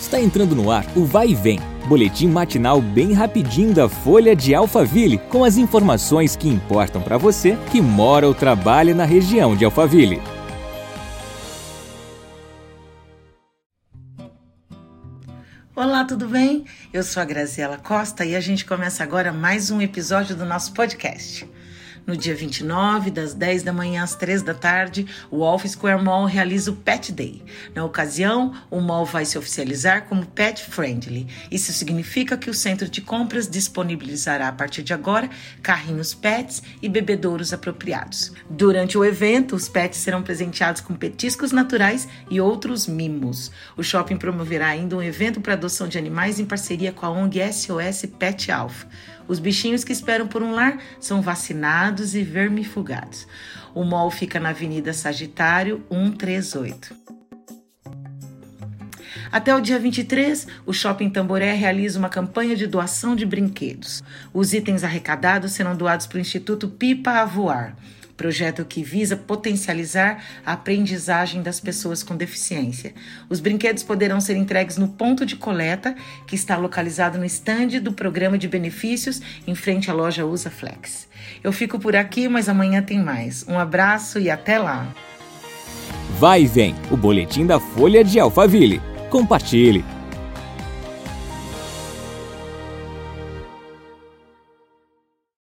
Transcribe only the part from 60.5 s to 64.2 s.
o Shopping Tamboré realiza uma campanha de doação de brinquedos.